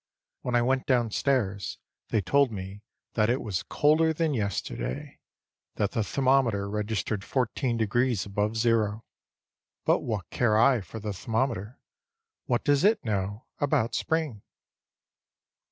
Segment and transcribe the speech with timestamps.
[0.41, 1.77] When I went downstairs
[2.09, 2.81] they told me
[3.13, 5.19] that it was colder than yesterday;
[5.75, 9.05] that the thermometer registered 14 degrees above zero.
[9.85, 11.77] But what care I for the thermometer?
[12.47, 14.41] What does it know about spring?